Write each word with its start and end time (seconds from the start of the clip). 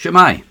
Shemai. 0.00 0.44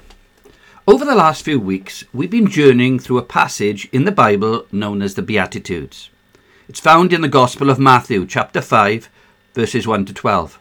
Over 0.87 1.03
the 1.03 1.15
last 1.15 1.43
few 1.43 1.59
weeks, 1.59 2.03
we've 2.13 2.29
been 2.29 2.51
journeying 2.51 2.99
through 2.99 3.17
a 3.17 3.23
passage 3.23 3.89
in 3.91 4.05
the 4.05 4.11
Bible 4.11 4.67
known 4.71 5.01
as 5.01 5.15
the 5.15 5.23
Beatitudes. 5.23 6.11
It's 6.67 6.79
found 6.79 7.11
in 7.13 7.21
the 7.21 7.27
Gospel 7.27 7.71
of 7.71 7.79
Matthew, 7.79 8.27
chapter 8.27 8.61
5, 8.61 9.09
verses 9.55 9.87
1 9.87 10.05
to 10.05 10.13
12. 10.13 10.59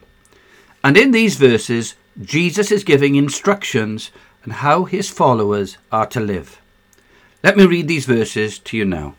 And 0.83 0.97
in 0.97 1.11
these 1.11 1.37
verses, 1.37 1.97
Jesus 2.19 2.73
is 2.73 2.83
giving 2.83 3.15
instructions 3.15 4.11
on 4.47 4.53
how 4.53 4.85
his 4.85 5.11
followers 5.11 5.77
are 5.93 6.07
to 6.07 6.21
live. 6.21 6.59
Let 7.43 7.59
me 7.59 7.67
read 7.67 7.89
these 7.89 8.07
verses 8.07 8.59
to 8.61 8.79
you 8.79 8.87
now. 8.87 9.17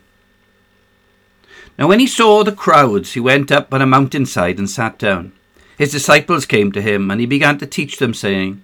Now, 1.77 1.87
when 1.87 1.99
he 1.99 2.07
saw 2.07 2.43
the 2.43 2.51
crowds, 2.51 3.13
he 3.13 3.19
went 3.19 3.51
up 3.51 3.71
on 3.71 3.83
a 3.83 3.85
mountainside 3.85 4.57
and 4.57 4.67
sat 4.67 4.97
down. 4.97 5.31
His 5.77 5.91
disciples 5.91 6.47
came 6.47 6.71
to 6.71 6.81
him, 6.81 7.11
and 7.11 7.21
he 7.21 7.27
began 7.27 7.59
to 7.59 7.67
teach 7.67 7.99
them, 7.99 8.15
saying, 8.15 8.63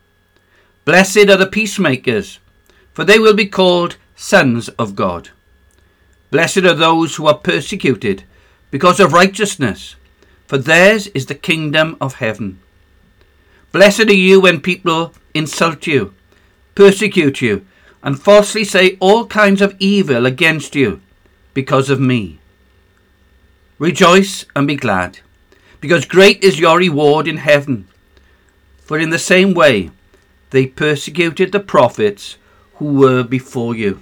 Blessed 0.91 1.29
are 1.29 1.37
the 1.37 1.47
peacemakers, 1.47 2.39
for 2.91 3.05
they 3.05 3.17
will 3.17 3.33
be 3.33 3.45
called 3.45 3.95
sons 4.17 4.67
of 4.77 4.93
God. 4.93 5.29
Blessed 6.31 6.65
are 6.65 6.73
those 6.73 7.15
who 7.15 7.27
are 7.27 7.37
persecuted 7.37 8.25
because 8.71 8.99
of 8.99 9.13
righteousness, 9.13 9.95
for 10.47 10.57
theirs 10.57 11.07
is 11.15 11.27
the 11.27 11.33
kingdom 11.33 11.95
of 12.01 12.15
heaven. 12.15 12.59
Blessed 13.71 14.09
are 14.09 14.13
you 14.13 14.41
when 14.41 14.59
people 14.59 15.13
insult 15.33 15.87
you, 15.87 16.13
persecute 16.75 17.41
you, 17.41 17.65
and 18.03 18.21
falsely 18.21 18.65
say 18.65 18.97
all 18.99 19.25
kinds 19.25 19.61
of 19.61 19.77
evil 19.79 20.25
against 20.25 20.75
you 20.75 20.99
because 21.53 21.89
of 21.89 22.01
me. 22.01 22.39
Rejoice 23.79 24.43
and 24.57 24.67
be 24.67 24.75
glad, 24.75 25.19
because 25.79 26.03
great 26.03 26.43
is 26.43 26.59
your 26.59 26.79
reward 26.79 27.29
in 27.29 27.37
heaven. 27.37 27.87
For 28.81 28.99
in 28.99 29.09
the 29.09 29.17
same 29.17 29.53
way, 29.53 29.89
they 30.51 30.67
persecuted 30.67 31.51
the 31.51 31.59
prophets 31.59 32.37
who 32.75 32.93
were 32.93 33.23
before 33.23 33.75
you. 33.75 33.99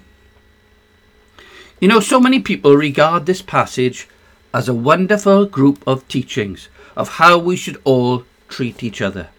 You 1.80 1.88
know, 1.88 2.00
so 2.00 2.19
many 2.19 2.39
people 2.39 2.75
regard 2.75 3.25
this 3.25 3.42
passage 3.42 4.08
as 4.53 4.67
a 4.67 4.73
wonderful 4.73 5.45
group 5.45 5.81
of 5.88 6.08
teachings 6.08 6.67
of 6.97 7.09
how 7.09 7.38
we 7.38 7.55
should 7.55 7.80
all 7.83 8.25
treat 8.50 8.83
each 8.83 9.02
other. 9.02 9.30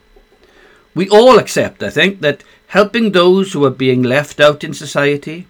We 0.95 1.09
all 1.09 1.39
accept, 1.39 1.83
I 1.83 1.91
think, 1.91 2.21
that 2.21 2.43
helping 2.69 3.13
those 3.13 3.53
who 3.53 3.65
are 3.65 3.71
being 3.71 4.03
left 4.03 4.41
out 4.41 4.65
in 4.65 4.73
society, 4.73 5.47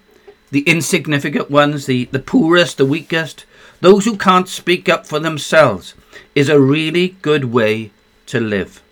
the 0.51 0.63
insignificant 0.63 1.51
ones, 1.51 1.87
the, 1.87 2.07
the 2.07 2.19
poorest, 2.19 2.79
the 2.79 2.87
weakest, 2.87 3.45
those 3.81 4.05
who 4.05 4.17
can't 4.17 4.49
speak 4.49 4.89
up 4.89 5.07
for 5.07 5.19
themselves, 5.19 5.95
is 6.35 6.49
a 6.49 6.61
really 6.61 7.17
good 7.23 7.47
way 7.47 7.91
to 8.27 8.41
live. 8.41 8.83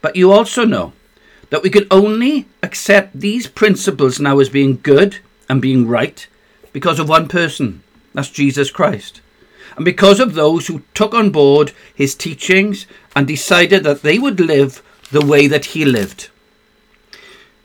But 0.00 0.16
you 0.16 0.32
also 0.32 0.64
know 0.64 0.92
that 1.50 1.62
we 1.62 1.70
can 1.70 1.86
only 1.90 2.46
accept 2.62 3.18
these 3.18 3.46
principles 3.46 4.20
now 4.20 4.38
as 4.38 4.48
being 4.48 4.80
good 4.82 5.18
and 5.48 5.60
being 5.60 5.86
right 5.86 6.26
because 6.72 6.98
of 6.98 7.08
one 7.08 7.28
person 7.28 7.82
that's 8.14 8.30
Jesus 8.30 8.70
Christ. 8.70 9.20
And 9.76 9.84
because 9.84 10.20
of 10.20 10.34
those 10.34 10.68
who 10.68 10.82
took 10.94 11.12
on 11.14 11.30
board 11.30 11.72
his 11.94 12.14
teachings 12.14 12.86
and 13.14 13.26
decided 13.26 13.82
that 13.84 14.02
they 14.02 14.18
would 14.18 14.40
live 14.40 14.82
the 15.10 15.24
way 15.24 15.48
that 15.48 15.66
he 15.66 15.84
lived. 15.84 16.30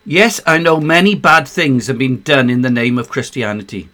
Yes, 0.04 0.40
I 0.44 0.58
know 0.58 0.80
many 0.80 1.14
bad 1.14 1.46
things 1.46 1.86
have 1.86 1.98
been 1.98 2.22
done 2.22 2.50
in 2.50 2.62
the 2.62 2.70
name 2.70 2.98
of 2.98 3.10
Christianity 3.10 3.88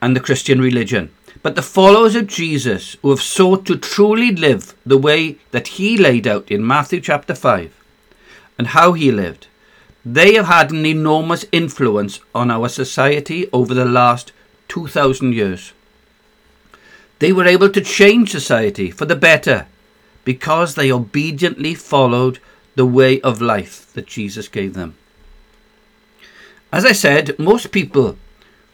and 0.00 0.14
the 0.14 0.20
Christian 0.20 0.60
religion. 0.60 1.10
But 1.42 1.56
the 1.56 1.62
followers 1.62 2.14
of 2.14 2.28
Jesus 2.28 2.96
who 3.02 3.10
have 3.10 3.20
sought 3.20 3.66
to 3.66 3.76
truly 3.76 4.30
live 4.30 4.74
the 4.86 4.98
way 4.98 5.38
that 5.50 5.68
he 5.68 5.96
laid 5.96 6.26
out 6.26 6.50
in 6.50 6.66
Matthew 6.66 7.00
chapter 7.00 7.34
5 7.34 7.83
and 8.58 8.68
how 8.68 8.92
he 8.92 9.10
lived, 9.10 9.46
they 10.04 10.34
have 10.34 10.46
had 10.46 10.70
an 10.70 10.84
enormous 10.84 11.46
influence 11.50 12.20
on 12.34 12.50
our 12.50 12.68
society 12.68 13.48
over 13.52 13.72
the 13.72 13.84
last 13.84 14.32
2,000 14.68 15.32
years. 15.32 15.72
They 17.18 17.32
were 17.32 17.46
able 17.46 17.70
to 17.70 17.80
change 17.80 18.30
society 18.30 18.90
for 18.90 19.06
the 19.06 19.16
better 19.16 19.66
because 20.24 20.74
they 20.74 20.92
obediently 20.92 21.74
followed 21.74 22.38
the 22.74 22.86
way 22.86 23.20
of 23.20 23.40
life 23.40 23.92
that 23.94 24.06
Jesus 24.06 24.48
gave 24.48 24.74
them. 24.74 24.96
As 26.72 26.84
I 26.84 26.92
said, 26.92 27.38
most 27.38 27.70
people 27.70 28.18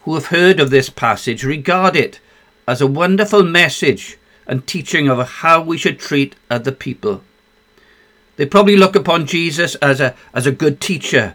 who 0.02 0.14
have 0.14 0.26
heard 0.26 0.58
of 0.58 0.70
this 0.70 0.88
passage 0.88 1.44
regard 1.44 1.94
it 1.94 2.18
as 2.66 2.80
a 2.80 2.86
wonderful 2.86 3.42
message 3.42 4.16
and 4.46 4.66
teaching 4.66 5.08
of 5.08 5.28
how 5.28 5.60
we 5.60 5.76
should 5.76 5.98
treat 5.98 6.34
other 6.50 6.72
people. 6.72 7.22
They 8.40 8.46
probably 8.46 8.78
look 8.78 8.96
upon 8.96 9.26
Jesus 9.26 9.74
as 9.82 10.00
a, 10.00 10.14
as 10.32 10.46
a 10.46 10.50
good 10.50 10.80
teacher, 10.80 11.34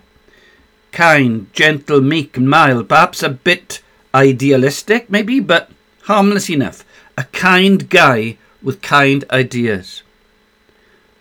kind, 0.91 1.53
gentle, 1.53 2.01
meek, 2.01 2.39
mild, 2.39 2.89
perhaps 2.89 3.21
a 3.21 3.29
bit 3.29 3.83
idealistic, 4.15 5.07
maybe, 5.07 5.39
but 5.39 5.69
harmless 6.05 6.49
enough. 6.49 6.83
A 7.15 7.25
kind 7.25 7.87
guy 7.91 8.39
with 8.63 8.81
kind 8.81 9.23
ideas. 9.29 10.01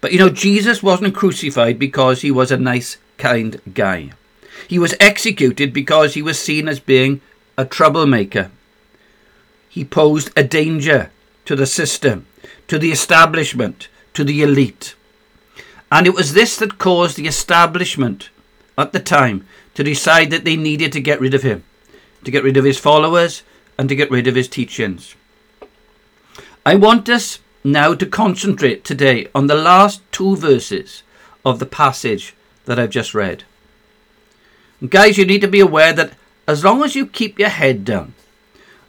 But 0.01 0.13
you 0.13 0.19
know, 0.19 0.31
Jesus 0.31 0.83
wasn't 0.83 1.15
crucified 1.15 1.79
because 1.79 2.23
he 2.23 2.31
was 2.31 2.51
a 2.51 2.57
nice, 2.57 2.97
kind 3.19 3.61
guy. 3.75 4.13
He 4.67 4.79
was 4.79 4.95
executed 4.99 5.75
because 5.75 6.15
he 6.15 6.23
was 6.23 6.41
seen 6.41 6.67
as 6.67 6.81
being 6.81 7.21
a 7.59 7.67
troublemaker. 7.67 8.51
He 9.69 9.85
posed 9.85 10.31
a 10.35 10.45
danger 10.45 11.11
to 11.45 11.55
the 11.55 11.67
system, 11.67 12.25
to 12.69 12.79
the 12.79 12.91
establishment, 12.91 13.89
to 14.15 14.25
the 14.25 14.41
elite. 14.41 14.95
And 15.95 16.09
it 16.09 16.15
was 16.15 16.33
this 16.33 16.57
that 16.57 16.77
caused 16.77 17.17
the 17.17 17.29
establishment 17.29 18.31
at 18.77 18.93
the 18.93 18.99
time 18.99 19.47
to 19.75 19.85
decide 19.85 20.31
that 20.31 20.45
they 20.45 20.57
needed 20.57 20.91
to 20.93 21.01
get 21.01 21.21
rid 21.21 21.35
of 21.35 21.45
him, 21.45 21.63
to 22.25 22.33
get 22.33 22.43
rid 22.43 22.57
of 22.57 22.65
his 22.65 22.81
followers, 22.81 23.45
and 23.79 23.89
to 23.89 23.95
get 23.95 24.11
rid 24.11 24.27
of 24.27 24.35
his 24.35 24.49
teachings. 24.49 25.15
I 26.67 26.75
want 26.75 27.09
us 27.09 27.39
now 27.63 27.95
to 27.95 28.07
concentrate 28.07 28.83
today 28.83 29.29
on 29.37 29.47
the 29.47 29.55
last 29.55 30.03
two 30.11 30.35
verses 30.35 31.05
of 31.45 31.61
the 31.61 31.65
passage 31.67 32.35
that 32.65 32.77
I've 32.77 32.91
just 32.91 33.15
read. 33.15 33.45
And 34.81 34.91
guys, 34.91 35.17
you 35.17 35.25
need 35.25 35.43
to 35.43 35.49
be 35.49 35.61
aware 35.61 35.93
that 35.93 36.15
as 36.49 36.65
long 36.65 36.83
as 36.83 36.97
you 36.97 37.07
keep 37.07 37.39
your 37.39 37.51
head 37.51 37.85
down, 37.85 38.15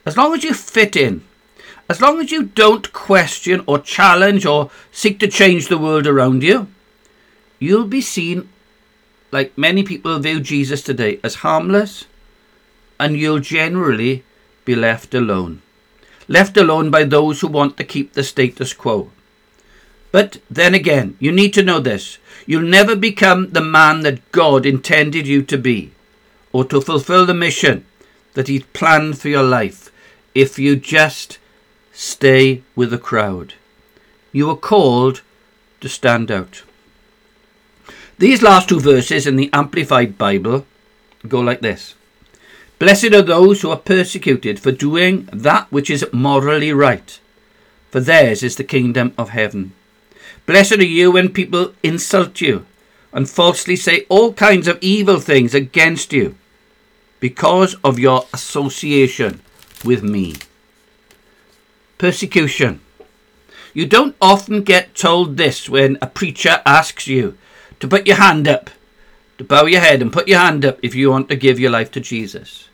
as 0.04 0.16
long 0.16 0.34
as 0.34 0.42
you 0.42 0.52
fit 0.52 0.96
in, 0.96 1.22
as 1.88 2.00
long 2.00 2.20
as 2.20 2.32
you 2.32 2.42
don't 2.42 2.92
question 2.92 3.62
or 3.68 3.78
challenge 3.78 4.44
or 4.44 4.72
seek 4.90 5.20
to 5.20 5.28
change 5.28 5.68
the 5.68 5.78
world 5.78 6.08
around 6.08 6.42
you, 6.42 6.66
you'll 7.58 7.86
be 7.86 8.00
seen, 8.00 8.48
like 9.32 9.56
many 9.56 9.82
people 9.82 10.18
view 10.18 10.40
Jesus 10.40 10.82
today, 10.82 11.20
as 11.22 11.36
harmless, 11.36 12.06
and 12.98 13.16
you'll 13.16 13.40
generally 13.40 14.24
be 14.64 14.74
left 14.74 15.14
alone. 15.14 15.62
Left 16.28 16.56
alone 16.56 16.90
by 16.90 17.04
those 17.04 17.40
who 17.40 17.48
want 17.48 17.76
to 17.76 17.84
keep 17.84 18.12
the 18.12 18.24
status 18.24 18.72
quo. 18.72 19.10
But 20.12 20.38
then 20.50 20.74
again, 20.74 21.16
you 21.20 21.30
need 21.30 21.52
to 21.54 21.62
know 21.62 21.78
this. 21.78 22.18
You'll 22.46 22.62
never 22.62 22.96
become 22.96 23.50
the 23.50 23.60
man 23.60 24.00
that 24.00 24.32
God 24.32 24.64
intended 24.64 25.26
you 25.26 25.42
to 25.42 25.58
be, 25.58 25.92
or 26.52 26.64
to 26.66 26.80
fulfill 26.80 27.26
the 27.26 27.34
mission 27.34 27.84
that 28.34 28.48
He 28.48 28.60
planned 28.60 29.18
for 29.18 29.28
your 29.28 29.42
life, 29.42 29.90
if 30.34 30.58
you 30.58 30.76
just 30.76 31.38
stay 31.92 32.62
with 32.74 32.90
the 32.90 32.98
crowd. 32.98 33.54
You 34.32 34.50
are 34.50 34.56
called 34.56 35.22
to 35.80 35.88
stand 35.88 36.30
out. 36.30 36.62
These 38.18 38.40
last 38.42 38.70
two 38.70 38.80
verses 38.80 39.26
in 39.26 39.36
the 39.36 39.50
Amplified 39.52 40.16
Bible 40.16 40.64
go 41.28 41.40
like 41.40 41.60
this 41.60 41.94
Blessed 42.78 43.12
are 43.12 43.22
those 43.22 43.60
who 43.60 43.70
are 43.70 43.76
persecuted 43.76 44.58
for 44.58 44.72
doing 44.72 45.28
that 45.32 45.70
which 45.70 45.90
is 45.90 46.06
morally 46.12 46.72
right, 46.72 47.20
for 47.90 48.00
theirs 48.00 48.42
is 48.42 48.56
the 48.56 48.64
kingdom 48.64 49.12
of 49.18 49.30
heaven. 49.30 49.72
Blessed 50.46 50.78
are 50.78 50.84
you 50.84 51.10
when 51.10 51.28
people 51.28 51.74
insult 51.82 52.40
you 52.40 52.64
and 53.12 53.28
falsely 53.28 53.76
say 53.76 54.06
all 54.08 54.32
kinds 54.32 54.66
of 54.66 54.78
evil 54.80 55.20
things 55.20 55.54
against 55.54 56.12
you 56.12 56.36
because 57.20 57.76
of 57.84 57.98
your 57.98 58.26
association 58.32 59.42
with 59.84 60.02
me. 60.02 60.36
Persecution. 61.98 62.80
You 63.74 63.84
don't 63.84 64.16
often 64.22 64.62
get 64.62 64.94
told 64.94 65.36
this 65.36 65.68
when 65.68 65.98
a 66.00 66.06
preacher 66.06 66.62
asks 66.64 67.06
you 67.06 67.36
to 67.80 67.88
put 67.88 68.06
your 68.06 68.16
hand 68.16 68.46
up 68.48 68.70
to 69.38 69.44
bow 69.44 69.66
your 69.66 69.80
head 69.80 70.00
and 70.00 70.12
put 70.12 70.28
your 70.28 70.38
hand 70.38 70.64
up 70.64 70.78
if 70.82 70.94
you 70.94 71.10
want 71.10 71.28
to 71.28 71.36
give 71.36 71.60
your 71.60 71.70
life 71.70 71.90
to 71.92 72.00
Jesus. 72.00 72.68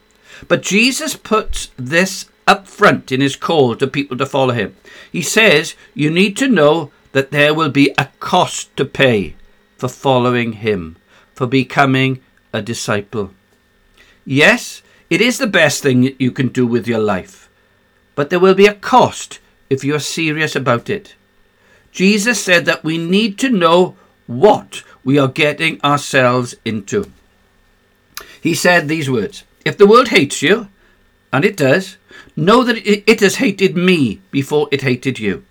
But 0.49 0.63
Jesus 0.63 1.17
puts 1.17 1.71
this 1.77 2.27
up 2.47 2.67
front 2.67 3.13
in 3.13 3.21
his 3.21 3.37
call 3.37 3.77
to 3.77 3.87
people 3.87 4.17
to 4.19 4.27
follow 4.27 4.55
him. 4.55 4.77
He 5.11 5.23
says 5.23 5.75
you 5.95 6.11
need 6.11 6.37
to 6.39 6.49
know 6.49 6.91
that 7.13 7.31
there 7.31 7.55
will 7.55 7.71
be 7.71 7.95
a 7.99 8.09
cost 8.21 8.77
to 8.77 8.85
pay 8.85 9.35
for 9.77 9.89
following 9.89 10.55
him, 10.55 10.97
for 11.35 11.47
becoming 11.47 12.21
a 12.53 12.63
disciple. 12.63 13.33
Yes, 14.25 14.83
it 15.11 15.21
is 15.21 15.39
the 15.39 15.47
best 15.47 15.83
thing 15.83 16.15
you 16.19 16.31
can 16.31 16.49
do 16.49 16.67
with 16.67 16.87
your 16.87 17.01
life, 17.01 17.51
but 18.15 18.31
there 18.31 18.41
will 18.41 18.55
be 18.55 18.67
a 18.67 18.75
cost 18.75 19.41
if 19.69 19.85
you're 19.85 19.99
serious 19.99 20.55
about 20.55 20.89
it. 20.89 21.15
Jesus 21.91 22.43
said 22.43 22.65
that 22.65 22.85
we 22.85 22.97
need 22.97 23.39
to 23.41 23.51
know 23.51 23.97
what 24.27 24.83
we 25.05 25.19
are 25.19 25.29
getting 25.29 25.81
ourselves 25.83 26.55
into. 26.65 27.11
He 28.41 28.55
said 28.55 28.89
these 28.89 29.11
words 29.11 29.45
If 29.65 29.77
the 29.77 29.87
world 29.87 30.09
hates 30.09 30.43
you, 30.43 30.69
and 31.33 31.45
it 31.45 31.57
does, 31.57 31.97
know 32.37 32.65
that 32.65 32.87
it 32.87 33.21
has 33.21 33.37
hated 33.37 33.77
me 33.77 34.21
before 34.31 34.69
it 34.71 34.83
hated 34.83 35.19
you. 35.19 35.45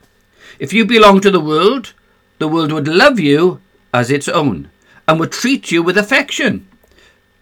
If 0.59 0.73
you 0.73 0.85
belong 0.85 1.21
to 1.21 1.31
the 1.31 1.39
world, 1.39 1.93
the 2.39 2.47
world 2.47 2.71
would 2.71 2.87
love 2.87 3.19
you 3.19 3.61
as 3.93 4.11
its 4.11 4.27
own 4.27 4.69
and 5.07 5.19
would 5.19 5.31
treat 5.31 5.71
you 5.71 5.81
with 5.81 5.97
affection. 5.97 6.67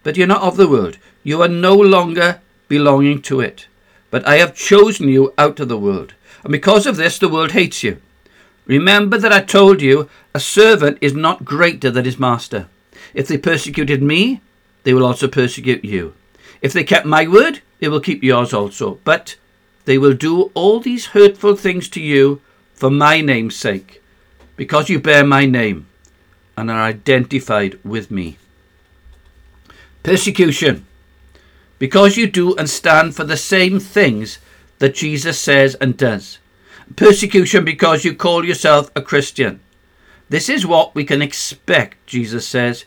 But 0.02 0.16
you're 0.16 0.26
not 0.26 0.42
of 0.42 0.56
the 0.56 0.68
world. 0.68 0.98
You 1.22 1.42
are 1.42 1.48
no 1.48 1.76
longer 1.76 2.40
belonging 2.68 3.22
to 3.22 3.40
it. 3.40 3.66
But 4.10 4.26
I 4.26 4.36
have 4.36 4.54
chosen 4.54 5.08
you 5.08 5.34
out 5.36 5.60
of 5.60 5.68
the 5.68 5.78
world. 5.78 6.14
And 6.42 6.52
because 6.52 6.86
of 6.86 6.96
this, 6.96 7.18
the 7.18 7.28
world 7.28 7.52
hates 7.52 7.82
you. 7.82 8.00
Remember 8.70 9.18
that 9.18 9.32
I 9.32 9.40
told 9.40 9.82
you 9.82 10.08
a 10.32 10.38
servant 10.38 10.98
is 11.00 11.12
not 11.12 11.44
greater 11.44 11.90
than 11.90 12.04
his 12.04 12.20
master. 12.20 12.68
If 13.14 13.26
they 13.26 13.36
persecuted 13.36 14.00
me, 14.00 14.42
they 14.84 14.94
will 14.94 15.04
also 15.04 15.26
persecute 15.26 15.84
you. 15.84 16.14
If 16.62 16.72
they 16.72 16.84
kept 16.84 17.04
my 17.04 17.26
word, 17.26 17.62
they 17.80 17.88
will 17.88 17.98
keep 17.98 18.22
yours 18.22 18.54
also. 18.54 19.00
But 19.02 19.34
they 19.86 19.98
will 19.98 20.12
do 20.12 20.52
all 20.54 20.78
these 20.78 21.06
hurtful 21.06 21.56
things 21.56 21.88
to 21.88 22.00
you 22.00 22.42
for 22.72 22.90
my 22.90 23.20
name's 23.20 23.56
sake, 23.56 24.00
because 24.54 24.88
you 24.88 25.00
bear 25.00 25.26
my 25.26 25.46
name 25.46 25.88
and 26.56 26.70
are 26.70 26.82
identified 26.82 27.76
with 27.82 28.08
me. 28.12 28.38
Persecution. 30.04 30.86
Because 31.80 32.16
you 32.16 32.30
do 32.30 32.54
and 32.54 32.70
stand 32.70 33.16
for 33.16 33.24
the 33.24 33.36
same 33.36 33.80
things 33.80 34.38
that 34.78 34.94
Jesus 34.94 35.40
says 35.40 35.74
and 35.80 35.96
does. 35.96 36.38
Persecution 36.96 37.64
because 37.64 38.04
you 38.04 38.14
call 38.14 38.44
yourself 38.44 38.90
a 38.94 39.02
Christian. 39.02 39.60
This 40.28 40.48
is 40.48 40.66
what 40.66 40.94
we 40.94 41.04
can 41.04 41.22
expect, 41.22 42.06
Jesus 42.06 42.46
says, 42.46 42.84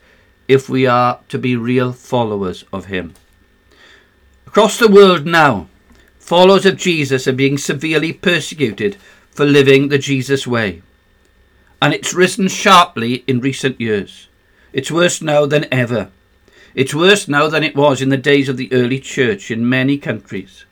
if 0.48 0.70
we 0.70 0.86
are 0.86 1.20
to 1.30 1.38
be 1.38 1.56
real 1.56 1.94
followers 1.94 2.64
of 2.72 2.86
him. 2.86 3.14
Across 4.48 4.78
the 4.78 4.88
world 4.88 5.26
now, 5.26 5.68
followers 6.20 6.66
of 6.66 6.78
Jesus 6.78 7.28
are 7.28 7.34
being 7.34 7.58
severely 7.58 8.14
persecuted 8.14 8.98
for 9.32 9.46
living 9.46 9.90
the 9.90 9.98
Jesus 9.98 10.46
way. 10.46 10.82
And 11.82 11.94
it's 11.94 12.14
risen 12.14 12.48
sharply 12.48 13.24
in 13.28 13.42
recent 13.42 13.82
years. 13.82 14.28
It's 14.72 14.92
worse 14.92 15.22
now 15.22 15.46
than 15.46 15.66
ever. 15.72 16.12
It's 16.76 16.96
worse 16.96 17.28
now 17.28 17.48
than 17.48 17.64
it 17.64 17.76
was 17.76 18.02
in 18.02 18.10
the 18.10 18.18
days 18.18 18.48
of 18.48 18.58
the 18.58 18.72
early 18.72 19.00
church 19.00 19.52
in 19.52 19.68
many 19.68 19.98
countries. 19.98 20.66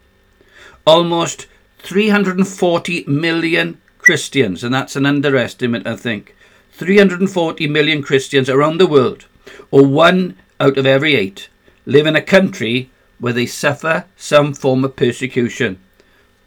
Almost 0.85 1.47
340 1.83 3.05
million 3.07 3.81
Christians, 3.97 4.63
and 4.63 4.73
that's 4.73 4.95
an 4.95 5.05
underestimate, 5.05 5.85
I 5.85 5.95
think. 5.95 6.35
340 6.73 7.67
million 7.67 8.01
Christians 8.01 8.49
around 8.49 8.79
the 8.79 8.87
world, 8.87 9.25
or 9.69 9.85
one 9.85 10.37
out 10.59 10.77
of 10.77 10.85
every 10.85 11.15
eight, 11.15 11.49
live 11.85 12.05
in 12.05 12.15
a 12.15 12.21
country 12.21 12.89
where 13.19 13.33
they 13.33 13.45
suffer 13.45 14.05
some 14.15 14.53
form 14.53 14.83
of 14.83 14.95
persecution 14.95 15.79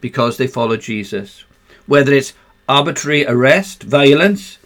because 0.01 0.37
they 0.37 0.47
follow 0.47 0.77
Jesus. 0.77 1.45
Whether 1.85 2.13
it's 2.13 2.33
arbitrary 2.67 3.25
arrest, 3.25 3.83
violence, 3.83 4.57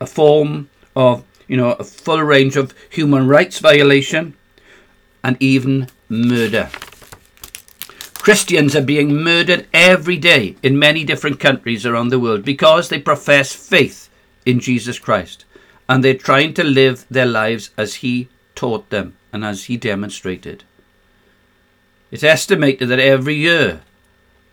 a 0.00 0.06
form 0.06 0.68
of, 0.94 1.24
you 1.46 1.56
know, 1.56 1.72
a 1.72 1.84
full 1.84 2.22
range 2.22 2.56
of 2.56 2.74
human 2.90 3.26
rights 3.26 3.58
violation, 3.58 4.34
and 5.24 5.36
even 5.40 5.88
murder. 6.08 6.70
Christians 8.28 8.76
are 8.76 8.82
being 8.82 9.22
murdered 9.22 9.66
every 9.72 10.18
day 10.18 10.56
in 10.62 10.78
many 10.78 11.02
different 11.02 11.40
countries 11.40 11.86
around 11.86 12.10
the 12.10 12.20
world 12.20 12.44
because 12.44 12.90
they 12.90 13.00
profess 13.00 13.54
faith 13.54 14.10
in 14.44 14.60
Jesus 14.60 14.98
Christ 14.98 15.46
and 15.88 16.04
they're 16.04 16.12
trying 16.12 16.52
to 16.52 16.62
live 16.62 17.06
their 17.10 17.24
lives 17.24 17.70
as 17.78 18.04
He 18.04 18.28
taught 18.54 18.90
them 18.90 19.16
and 19.32 19.46
as 19.46 19.64
He 19.64 19.78
demonstrated. 19.78 20.62
It's 22.10 22.22
estimated 22.22 22.90
that 22.90 22.98
every 22.98 23.34
year 23.34 23.80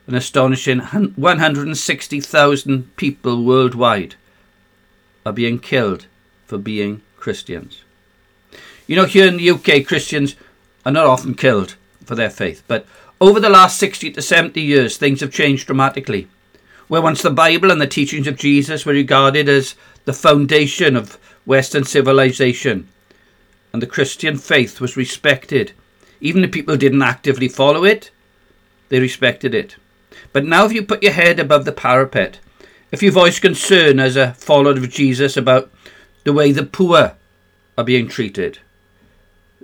an 0.08 0.16
astonishing 0.16 0.80
160,000 0.80 2.96
people 2.96 3.44
worldwide 3.44 4.16
are 5.26 5.34
being 5.34 5.60
killed 5.60 6.06
for 6.46 6.58
being 6.58 7.02
Christians. 7.18 7.84
You 8.88 8.96
know, 8.96 9.04
here 9.04 9.28
in 9.28 9.36
the 9.36 9.50
UK, 9.50 9.86
Christians 9.86 10.38
are 10.86 10.94
not 10.94 11.08
often 11.08 11.36
killed 11.36 11.76
for 12.06 12.16
their 12.16 12.30
faith, 12.30 12.64
but 12.70 12.86
over 13.22 13.40
the 13.40 13.50
last 13.50 13.80
60 13.80 14.12
to 14.12 14.22
70 14.22 14.62
years, 14.62 14.98
things 14.98 15.22
have 15.22 15.32
changed 15.32 15.68
dramatically. 15.68 16.28
Where 16.88 17.02
once 17.02 17.22
the 17.22 17.32
Bible 17.32 17.72
and 17.72 17.82
the 17.82 17.88
teachings 17.88 18.28
of 18.28 18.38
Jesus 18.38 18.86
were 18.86 18.94
regarded 18.94 19.50
as 19.50 19.76
the 20.06 20.14
foundation 20.14 20.96
of 20.96 21.18
Western 21.46 21.84
civilization, 21.84 22.88
and 23.74 23.82
the 23.82 23.88
Christian 23.88 24.38
faith 24.38 24.80
was 24.80 24.96
respected 24.96 25.74
even 26.22 26.44
if 26.44 26.52
people 26.52 26.78
didn't 26.78 27.02
actively 27.02 27.48
follow 27.48 27.84
it, 27.84 28.12
they 28.90 29.00
respected 29.00 29.54
it. 29.54 29.76
But 30.34 30.46
now, 30.46 30.66
if 30.66 30.74
you 30.74 30.84
put 30.84 31.04
your 31.04 31.12
head 31.12 31.40
above 31.40 31.66
the 31.66 31.72
parapet, 31.72 32.40
if 32.92 33.04
you 33.04 33.12
voice 33.12 33.40
concern 33.40 34.00
as 34.00 34.16
a 34.16 34.34
follower 34.34 34.72
of 34.72 34.90
Jesus 34.90 35.38
about 35.38 35.72
the 36.24 36.34
way 36.34 36.52
the 36.52 36.64
poor 36.64 37.16
are 37.78 37.84
being 37.84 38.08
treated, 38.08 38.60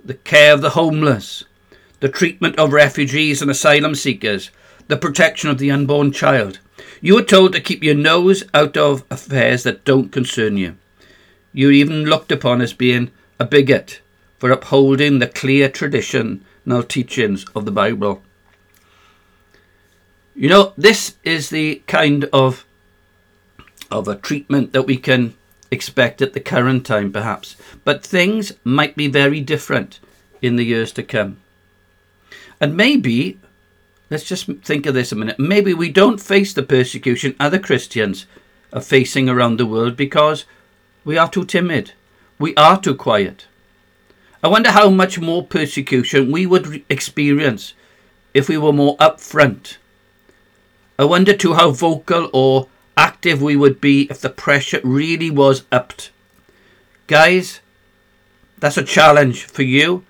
the 0.04 0.14
care 0.14 0.52
of 0.52 0.60
the 0.60 0.70
homeless, 0.70 1.44
the 2.02 2.08
treatment 2.08 2.58
of 2.58 2.72
refugees 2.72 3.40
and 3.40 3.48
asylum 3.48 3.94
seekers, 3.94 4.50
the 4.88 4.96
protection 4.96 5.48
of 5.48 5.58
the 5.58 5.70
unborn 5.70 6.10
child, 6.10 6.58
you 7.00 7.16
are 7.16 7.22
told 7.22 7.52
to 7.52 7.60
keep 7.60 7.80
your 7.84 7.94
nose 7.94 8.42
out 8.52 8.76
of 8.76 9.04
affairs 9.08 9.62
that 9.62 9.84
don't 9.84 10.10
concern 10.10 10.56
you. 10.56 10.76
You're 11.52 11.70
even 11.70 12.06
looked 12.06 12.32
upon 12.32 12.60
as 12.60 12.72
being 12.72 13.12
a 13.38 13.44
bigot 13.44 14.00
for 14.38 14.50
upholding 14.50 15.20
the 15.20 15.28
clear 15.28 15.68
traditional 15.68 16.40
teachings 16.88 17.46
of 17.54 17.66
the 17.66 17.70
Bible. 17.70 18.20
You 20.34 20.48
know, 20.48 20.72
this 20.76 21.14
is 21.22 21.50
the 21.50 21.84
kind 21.86 22.24
of 22.32 22.66
of 23.92 24.08
a 24.08 24.16
treatment 24.16 24.72
that 24.72 24.88
we 24.88 24.96
can 24.96 25.34
expect 25.70 26.20
at 26.20 26.32
the 26.32 26.40
current 26.40 26.84
time, 26.84 27.12
perhaps. 27.12 27.54
But 27.84 28.04
things 28.04 28.54
might 28.64 28.96
be 28.96 29.06
very 29.06 29.40
different 29.40 30.00
in 30.40 30.56
the 30.56 30.64
years 30.64 30.90
to 30.94 31.04
come. 31.04 31.36
And 32.62 32.76
maybe, 32.76 33.40
let's 34.08 34.22
just 34.22 34.46
think 34.62 34.86
of 34.86 34.94
this 34.94 35.10
a 35.10 35.16
minute, 35.16 35.36
maybe 35.36 35.74
we 35.74 35.90
don't 35.90 36.20
face 36.20 36.54
the 36.54 36.62
persecution 36.62 37.34
other 37.40 37.58
Christians 37.58 38.26
are 38.72 38.80
facing 38.80 39.28
around 39.28 39.56
the 39.56 39.66
world 39.66 39.96
because 39.96 40.44
we 41.04 41.18
are 41.18 41.28
too 41.28 41.44
timid, 41.44 41.90
we 42.38 42.54
are 42.54 42.80
too 42.80 42.94
quiet. 42.94 43.46
I 44.44 44.48
wonder 44.48 44.70
how 44.70 44.90
much 44.90 45.18
more 45.18 45.44
persecution 45.44 46.30
we 46.30 46.46
would 46.46 46.84
experience 46.88 47.74
if 48.32 48.48
we 48.48 48.56
were 48.56 48.72
more 48.72 48.96
upfront. 48.98 49.78
I 51.00 51.04
wonder 51.04 51.36
too 51.36 51.54
how 51.54 51.72
vocal 51.72 52.30
or 52.32 52.68
active 52.96 53.42
we 53.42 53.56
would 53.56 53.80
be 53.80 54.02
if 54.02 54.20
the 54.20 54.30
pressure 54.30 54.80
really 54.84 55.32
was 55.32 55.64
upped. 55.72 56.12
Guys, 57.08 57.58
that's 58.56 58.78
a 58.78 58.84
challenge 58.84 59.46
for 59.46 59.64
you 59.64 60.04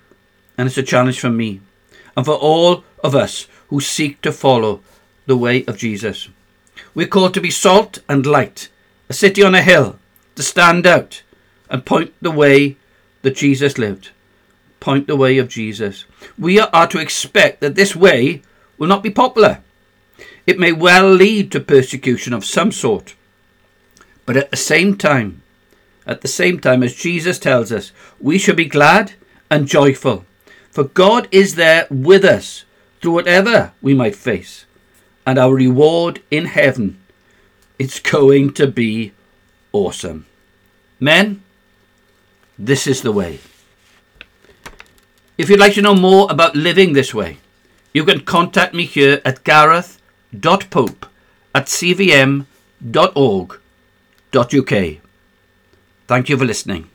and 0.55 0.67
it's 0.67 0.77
a 0.77 0.83
challenge 0.83 1.19
for 1.19 1.31
me 1.31 1.59
and 2.15 2.25
for 2.25 2.35
all 2.35 2.83
of 3.03 3.15
us 3.15 3.47
who 3.69 3.79
seek 3.79 4.21
to 4.21 4.31
follow 4.31 4.81
the 5.25 5.37
way 5.37 5.65
of 5.65 5.77
Jesus. 5.77 6.29
We're 6.93 7.07
called 7.07 7.33
to 7.33 7.41
be 7.41 7.49
salt 7.49 7.99
and 8.07 8.25
light, 8.25 8.69
a 9.09 9.13
city 9.13 9.43
on 9.43 9.55
a 9.55 9.61
hill, 9.61 9.99
to 10.35 10.43
stand 10.43 10.85
out 10.85 11.23
and 11.69 11.85
point 11.85 12.13
the 12.21 12.31
way 12.31 12.77
that 13.21 13.35
Jesus 13.35 13.77
lived 13.77 14.11
point 14.83 15.07
the 15.07 15.15
way 15.15 15.37
of 15.37 15.47
Jesus. 15.47 16.03
We 16.37 16.59
are 16.59 16.87
to 16.87 16.99
expect 16.99 17.61
that 17.61 17.75
this 17.75 17.95
way 17.95 18.41
will 18.77 18.89
not 18.89 19.01
be 19.01 19.09
popular. 19.09 19.61
It 20.45 20.59
may 20.59 20.73
well 20.73 21.09
lead 21.09 21.53
to 21.53 21.61
persecution 21.61 22.33
of 22.33 22.43
some 22.43 22.69
sort. 22.73 23.15
But 24.25 24.35
at 24.35 24.51
the 24.51 24.57
same 24.57 24.97
time, 24.97 25.41
at 26.05 26.19
the 26.19 26.27
same 26.27 26.59
time, 26.59 26.83
as 26.83 26.93
Jesus 26.93 27.39
tells 27.39 27.71
us, 27.71 27.93
we 28.19 28.37
should 28.37 28.57
be 28.57 28.65
glad 28.65 29.13
and 29.49 29.69
joyful, 29.69 30.25
for 30.73 30.85
God 30.85 31.27
is 31.29 31.53
there 31.53 31.85
with 31.91 32.25
us 32.25 32.65
through 32.99 33.11
whatever 33.11 33.73
we 33.79 33.93
might 33.93 34.15
face, 34.15 34.65
and 35.23 35.37
our 35.37 35.53
reward 35.53 36.23
in 36.31 36.45
heaven, 36.45 36.99
it's 37.77 37.99
going 37.99 38.53
to 38.53 38.65
be 38.65 39.11
awesome. 39.71 40.25
Men, 40.99 41.43
this 42.57 42.87
is 42.87 43.03
the 43.03 43.11
way. 43.11 43.39
If 45.37 45.47
you'd 45.47 45.59
like 45.59 45.75
to 45.75 45.81
know 45.83 45.93
more 45.93 46.25
about 46.31 46.55
living 46.55 46.93
this 46.93 47.13
way, 47.13 47.37
you 47.93 48.03
can 48.03 48.21
contact 48.21 48.73
me 48.73 48.85
here 48.85 49.21
at 49.23 49.43
gareth.pope 49.43 51.05
at 51.53 51.65
cvm.org.uk. 51.67 52.45
Thank 56.07 56.29
you 56.29 56.37
for 56.37 56.45
listening. 56.45 56.89